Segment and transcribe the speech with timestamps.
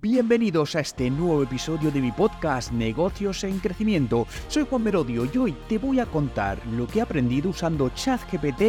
[0.00, 4.28] Bienvenidos a este nuevo episodio de mi podcast Negocios en Crecimiento.
[4.46, 8.60] Soy Juan Merodio y hoy te voy a contar lo que he aprendido usando ChatGPT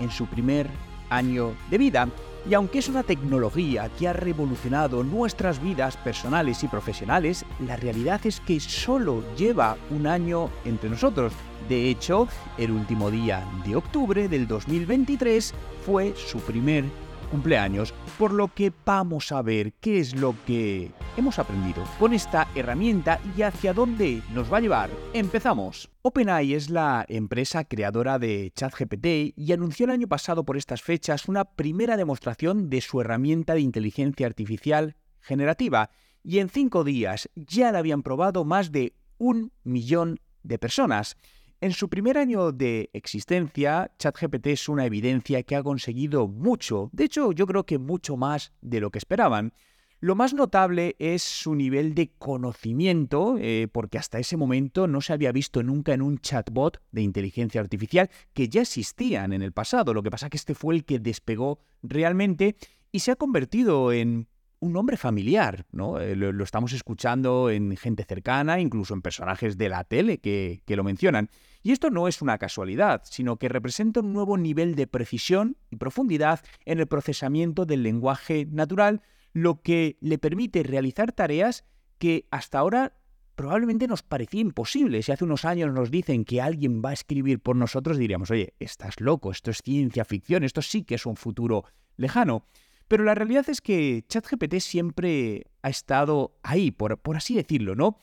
[0.00, 0.66] en su primer
[1.10, 2.08] año de vida.
[2.48, 8.22] Y aunque es una tecnología que ha revolucionado nuestras vidas personales y profesionales, la realidad
[8.24, 11.34] es que solo lleva un año entre nosotros.
[11.68, 15.52] De hecho, el último día de octubre del 2023
[15.84, 16.86] fue su primer
[17.28, 22.48] cumpleaños, por lo que vamos a ver qué es lo que hemos aprendido con esta
[22.54, 24.90] herramienta y hacia dónde nos va a llevar.
[25.12, 25.90] Empezamos.
[26.02, 31.28] OpenAI es la empresa creadora de ChatGPT y anunció el año pasado por estas fechas
[31.28, 35.90] una primera demostración de su herramienta de inteligencia artificial generativa
[36.22, 41.16] y en cinco días ya la habían probado más de un millón de personas.
[41.60, 47.04] En su primer año de existencia, ChatGPT es una evidencia que ha conseguido mucho, de
[47.04, 49.52] hecho yo creo que mucho más de lo que esperaban.
[49.98, 55.12] Lo más notable es su nivel de conocimiento, eh, porque hasta ese momento no se
[55.12, 59.92] había visto nunca en un chatbot de inteligencia artificial que ya existían en el pasado.
[59.92, 62.54] Lo que pasa es que este fue el que despegó realmente
[62.92, 64.28] y se ha convertido en
[64.60, 66.00] un nombre familiar, ¿no?
[66.00, 70.76] Eh, lo, estamos escuchando en gente cercana, incluso en personajes de la tele que, que
[70.76, 71.30] lo mencionan.
[71.62, 75.76] Y esto no es una casualidad, sino que representa un nuevo nivel de precisión y
[75.76, 81.64] profundidad en el procesamiento del lenguaje natural, lo que le permite realizar tareas
[81.98, 82.94] que hasta ahora
[83.38, 85.00] probablemente nos parecía imposible.
[85.00, 88.54] Si hace unos años nos dicen que alguien va a escribir por nosotros, diríamos, oye,
[88.58, 91.64] estás loco, esto es ciencia ficción, esto sí que es un futuro
[91.96, 92.44] lejano.
[92.88, 97.98] Pero la realidad es que ChatGPT siempre ha estado ahí, por, por así decirlo, ¿no?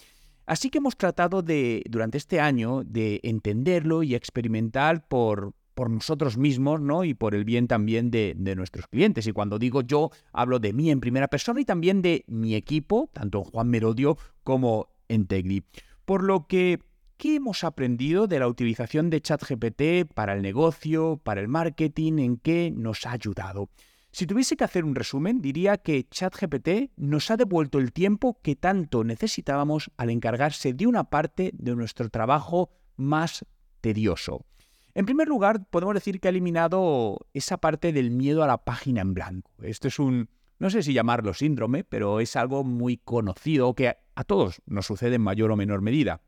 [0.45, 6.37] Así que hemos tratado de, durante este año, de entenderlo y experimentar por, por nosotros
[6.37, 7.03] mismos, ¿no?
[7.03, 9.25] Y por el bien también de, nuestros clientes.
[9.27, 13.09] Y cuando digo yo, hablo de mí en primera persona y también de mi equipo,
[13.11, 15.63] tanto en Juan Merodio como en Tegli.
[16.05, 16.79] Por lo que,
[17.17, 22.19] ¿qué hemos aprendido de la utilización de ChatGPT para el negocio, para el marketing?
[22.19, 23.69] ¿En qué nos ha ayudado?
[24.15, 28.55] Si tuviese que hacer un resumen, diría que ChatGPT nos ha devuelto el tiempo que
[28.55, 33.45] tanto necesitábamos al encargarse de una parte de nuestro trabajo más
[33.81, 34.45] tedioso.
[34.93, 39.01] En primer lugar, podemos decir que ha eliminado esa parte del miedo a la página
[39.01, 39.51] en blanco.
[39.61, 44.23] Esto es un, no sé si llamarlo síndrome, pero es algo muy conocido que a
[44.23, 46.21] todos nos sucede en mayor o menor medida.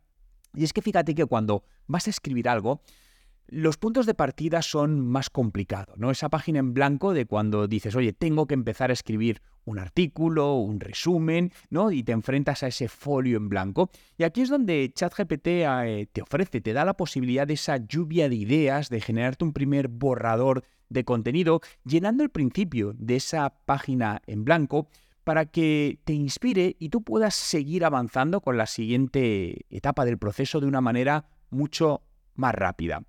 [0.54, 2.82] Y es que fíjate que cuando vas a escribir algo,
[3.48, 6.12] los puntos de partida son más complicados, ¿no?
[6.12, 10.56] Esa página en blanco de cuando dices, oye, tengo que empezar a escribir un artículo,
[10.56, 11.92] un resumen, ¿no?
[11.92, 13.90] Y te enfrentas a ese folio en blanco.
[14.18, 18.30] Y aquí es donde ChatGPT eh, te ofrece, te da la posibilidad de esa lluvia
[18.30, 24.22] de ideas, de generarte un primer borrador de contenido, llenando el principio de esa página
[24.26, 24.88] en blanco
[25.24, 30.62] para que te inspire y tú puedas seguir avanzando con la siguiente etapa del proceso
[30.62, 32.04] de una manera mucho
[32.36, 33.04] más rápida.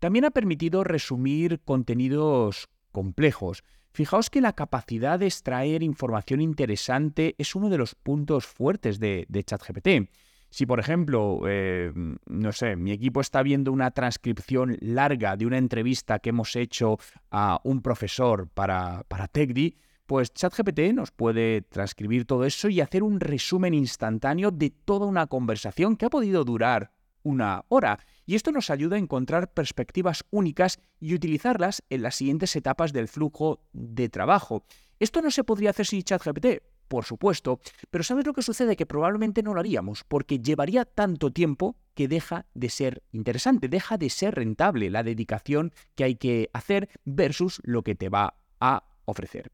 [0.00, 3.62] También ha permitido resumir contenidos complejos.
[3.92, 9.26] Fijaos que la capacidad de extraer información interesante es uno de los puntos fuertes de,
[9.30, 10.10] ChatGPT.
[10.48, 11.92] Si, por ejemplo, eh,
[12.26, 16.98] no sé, mi equipo está viendo una transcripción larga de una entrevista que hemos hecho
[17.30, 23.02] a un profesor para, para TechDi, pues ChatGPT nos puede transcribir todo eso y hacer
[23.02, 26.90] un resumen instantáneo de toda una conversación que ha podido durar
[27.22, 27.98] una hora.
[28.26, 33.08] Y esto nos ayuda a encontrar perspectivas únicas y utilizarlas en las siguientes etapas del
[33.08, 34.64] flujo de trabajo.
[34.98, 36.62] ¿Esto no se podría hacer sin ChatGPT?
[36.88, 38.74] Por supuesto, pero ¿sabes lo que sucede?
[38.74, 43.96] Que probablemente no lo haríamos, porque llevaría tanto tiempo que deja de ser interesante, deja
[43.96, 48.82] de ser rentable la dedicación que hay que hacer versus lo que te va a
[49.04, 49.52] ofrecer.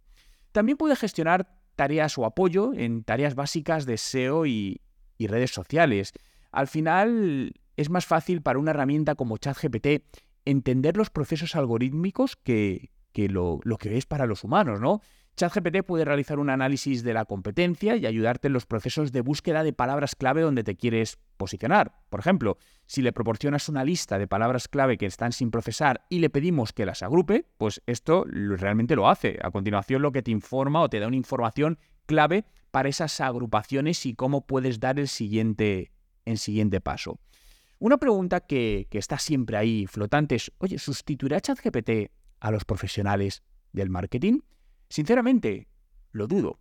[0.52, 4.80] También puede gestionar tareas o apoyo en tareas básicas de SEO y,
[5.18, 6.12] y redes sociales.
[6.56, 10.02] Al final es más fácil para una herramienta como ChatGPT
[10.46, 15.02] entender los procesos algorítmicos que, lo, que es para los humanos, ¿no?
[15.36, 19.64] ChatGPT puede realizar un análisis de la competencia y ayudarte en los procesos de búsqueda
[19.64, 21.92] de palabras clave donde te quieres posicionar.
[22.08, 22.56] Por ejemplo,
[22.86, 26.72] si le proporcionas una lista de palabras clave que están sin procesar y le pedimos
[26.72, 29.38] que las agrupe, pues esto realmente lo hace.
[29.42, 34.06] A continuación lo que te informa o te da una información clave para esas agrupaciones
[34.06, 35.92] y cómo puedes dar el siguiente
[36.26, 37.18] en siguiente paso.
[37.78, 43.42] Una pregunta que, está siempre ahí flotante es, oye, ¿sustituirá ChatGPT a los profesionales
[43.72, 44.40] del marketing?
[44.88, 45.68] Sinceramente,
[46.12, 46.58] lo dudo.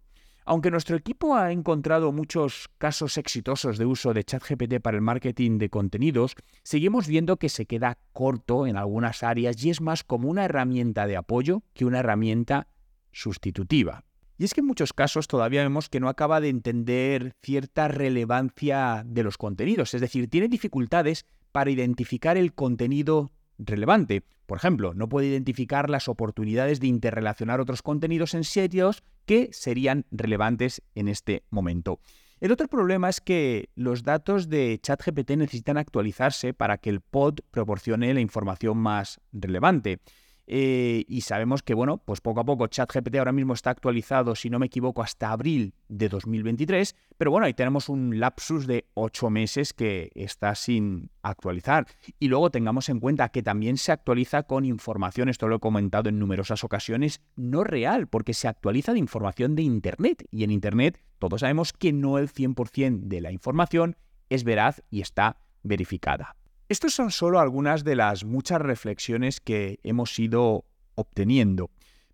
[0.48, 5.58] Aunque nuestro equipo ha encontrado muchos casos exitosos de uso de ChatGPT para el marketing
[5.58, 10.30] de contenidos, seguimos viendo que se queda corto en algunas áreas y es más como
[10.30, 12.68] una herramienta de apoyo que una herramienta
[13.12, 14.05] sustitutiva.
[14.38, 19.04] Y es que en muchos casos todavía vemos que no acaba de entender cierta relevancia
[19.06, 24.24] de los contenidos, es decir, tiene dificultades para identificar el contenido relevante.
[24.46, 30.06] Por ejemplo, no puede identificar las oportunidades de interrelacionar otros contenidos en sitios que serían
[30.12, 32.00] relevantes en este momento.
[32.42, 37.40] El otro problema es que los datos de ChatGPT necesitan actualizarse para que el pod
[37.50, 40.02] proporcione la información más relevante.
[40.48, 44.50] Eh, y sabemos que, bueno, pues poco a poco ChatGPT ahora mismo está actualizado, si
[44.50, 49.30] no me equivoco, hasta abril de 2023, pero bueno, ahí tenemos un lapsus de ocho
[49.30, 51.88] meses que está sin actualizar.
[52.20, 56.10] Y luego tengamos en cuenta que también se actualiza con información, esto lo he comentado
[56.10, 60.28] en numerosas ocasiones, no real, porque se actualiza de información de Internet.
[60.32, 63.98] Y en Internet todos sabemos que no el 100% de la información
[64.30, 66.36] es veraz y está verificada.
[66.68, 70.66] Estas son solo algunas de las muchas reflexiones que hemos ido
[70.96, 71.70] obteniendo,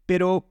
[0.06, 0.50] pero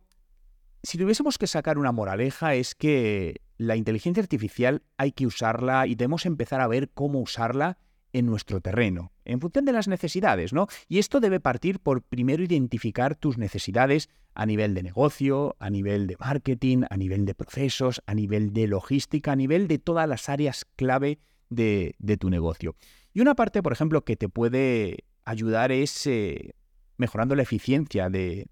[0.83, 5.97] si tuviésemos que sacar una moraleja es que la inteligencia artificial hay que usarla y
[5.97, 7.77] debemos empezar a ver cómo usarla
[8.15, 10.67] en nuestro terreno, en función de las necesidades, ¿no?
[10.89, 16.07] Y esto debe partir por primero identificar tus necesidades a nivel de negocio, a nivel
[16.07, 20.31] de marketing, a nivel de procesos, a nivel de logística, a nivel de todas las
[20.31, 21.19] áreas clave
[21.51, 22.75] de, de tu negocio.
[23.13, 26.55] Y una parte, por ejemplo, que te puede ayudar es eh,
[26.97, 28.49] mejorando la eficiencia de,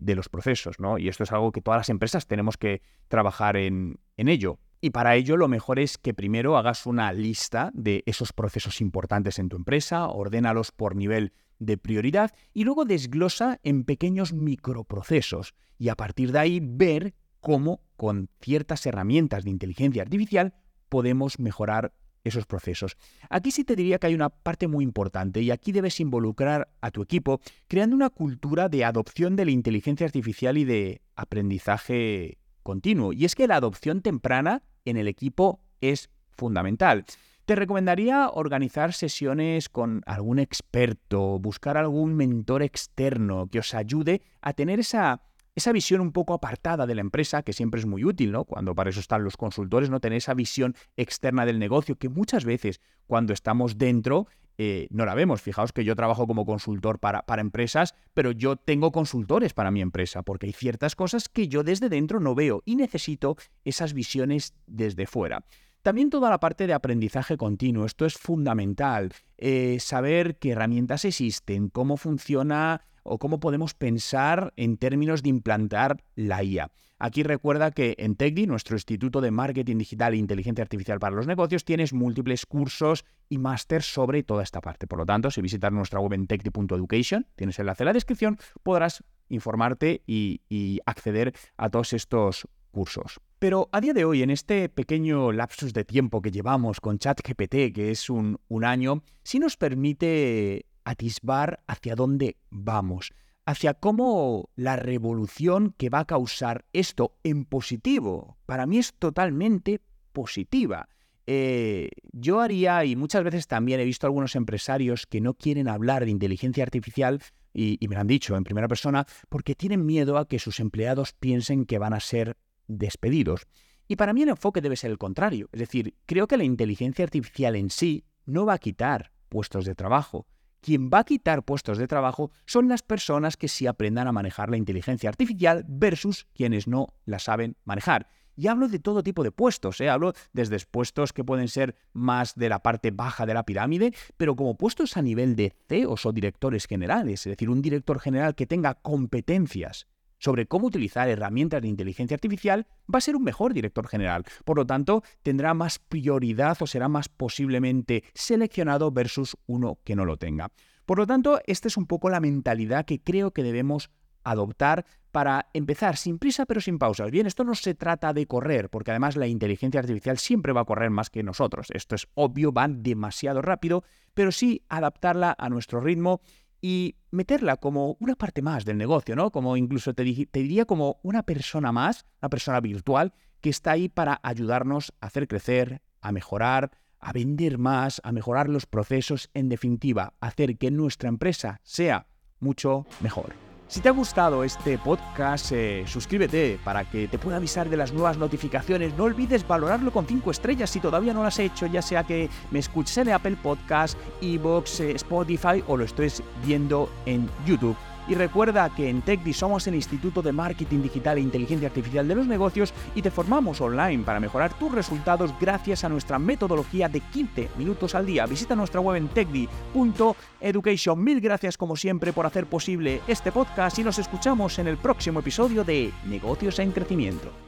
[0.00, 0.98] los procesos, ¿no?
[0.98, 4.58] Y esto es algo que todas las empresas tenemos que trabajar en, en ello.
[4.80, 9.38] Y para ello lo mejor es que primero hagas una lista de esos procesos importantes
[9.38, 15.88] en tu empresa, ordénalos por nivel de prioridad y luego desglosa en pequeños microprocesos y
[15.88, 20.54] a partir de ahí ver cómo con ciertas herramientas de inteligencia artificial
[20.88, 21.94] podemos mejorar
[22.28, 22.96] esos procesos.
[23.30, 26.90] Aquí sí te diría que hay una parte muy importante y aquí debes involucrar a
[26.90, 33.12] tu equipo creando una cultura de adopción de la inteligencia artificial y de aprendizaje continuo.
[33.12, 37.04] Y es que la adopción temprana en el equipo es fundamental.
[37.44, 44.52] Te recomendaría organizar sesiones con algún experto, buscar algún mentor externo que os ayude a
[44.52, 45.22] tener esa
[45.56, 48.44] esa visión un poco apartada de la empresa, que siempre es muy útil, ¿no?
[48.44, 50.00] Cuando para eso están los consultores, ¿no?
[50.00, 55.14] Tener esa visión externa del negocio, que muchas veces cuando estamos dentro eh, no la
[55.14, 55.40] vemos.
[55.40, 59.80] Fijaos que yo trabajo como consultor para, para, empresas, pero yo tengo consultores para mi
[59.80, 64.54] empresa, porque hay ciertas cosas que yo desde dentro no veo y necesito esas visiones
[64.66, 65.44] desde fuera.
[65.82, 69.12] También toda la parte de aprendizaje continuo, esto es fundamental.
[69.38, 76.02] Eh, saber qué herramientas existen, cómo funciona o cómo podemos pensar en términos de implantar
[76.14, 76.70] la IA.
[76.98, 81.26] Aquí recuerda que en TechDi, nuestro Instituto de Marketing Digital e Inteligencia Artificial para los
[81.26, 84.86] Negocios, tienes múltiples cursos y másters sobre toda esta parte.
[84.86, 88.38] Por lo tanto, si visitas nuestra web en techdi.education, tienes el enlace en la descripción,
[88.62, 93.20] podrás informarte y, y acceder a todos estos cursos.
[93.38, 97.74] Pero a día de hoy, en este pequeño lapsus de tiempo que llevamos con ChatGPT,
[97.74, 103.12] que es un, un año, sí nos permite atisbar hacia dónde vamos,
[103.44, 109.80] hacia cómo la revolución que va a causar esto en positivo, para mí es totalmente
[110.12, 110.88] positiva.
[111.26, 116.04] Eh, yo haría, y muchas veces también he visto algunos empresarios que no quieren hablar
[116.04, 117.20] de inteligencia artificial,
[117.52, 120.60] y, y me lo han dicho en primera persona, porque tienen miedo a que sus
[120.60, 122.36] empleados piensen que van a ser
[122.68, 123.48] despedidos.
[123.88, 125.48] Y para mí el enfoque debe ser el contrario.
[125.52, 129.74] Es decir, creo que la inteligencia artificial en sí no va a quitar puestos de
[129.74, 130.26] trabajo,
[130.66, 134.50] quien va a quitar puestos de trabajo son las personas que sí aprendan a manejar
[134.50, 138.08] la inteligencia artificial versus quienes no la saben manejar.
[138.34, 139.88] Y hablo de todo tipo de puestos, ¿eh?
[139.88, 144.34] hablo desde puestos que pueden ser más de la parte baja de la pirámide, pero
[144.34, 148.48] como puestos a nivel de CEOs o directores generales, es decir, un director general que
[148.48, 149.86] tenga competencias
[150.18, 154.24] sobre cómo utilizar herramientas de inteligencia artificial, va a ser un mejor director general.
[154.44, 160.04] Por lo tanto, tendrá más prioridad o será más posiblemente seleccionado versus uno que no
[160.04, 160.50] lo tenga.
[160.84, 163.90] Por lo tanto, esta es un poco la mentalidad que creo que debemos
[164.22, 167.10] adoptar para empezar sin prisa pero sin pausas.
[167.10, 170.64] Bien, esto no se trata de correr, porque además la inteligencia artificial siempre va a
[170.66, 171.68] correr más que nosotros.
[171.72, 173.82] Esto es obvio, van demasiado rápido,
[174.14, 176.20] pero sí adaptarla a nuestro ritmo
[176.60, 179.30] y meterla como una parte más del negocio, ¿no?
[179.30, 184.20] Como incluso te, diría como una persona más, una persona virtual que está ahí para
[184.22, 190.14] ayudarnos a hacer crecer, a mejorar, a vender más, a mejorar los procesos, en definitiva,
[190.20, 192.06] hacer que nuestra empresa sea
[192.40, 193.45] mucho mejor.
[193.68, 197.92] Si te ha gustado este podcast, eh, suscríbete para que te pueda avisar de las
[197.92, 198.94] nuevas notificaciones.
[198.94, 202.30] No olvides valorarlo con 5 estrellas si todavía no lo has hecho, ya sea que
[202.52, 207.76] me escuches en Apple Podcast, Evox, eh, Spotify o lo estés viendo en YouTube.
[208.08, 212.14] Y recuerda que en TechDi somos el Instituto de Marketing Digital e Inteligencia Artificial de
[212.14, 217.00] los Negocios y te formamos online para mejorar tus resultados gracias a nuestra metodología de
[217.00, 218.26] 15 minutos al día.
[218.26, 221.02] Visita nuestra web en techdi.education.
[221.02, 225.20] Mil gracias como siempre por hacer posible este podcast y nos escuchamos en el próximo
[225.20, 227.45] episodio de Negocios en Crecimiento.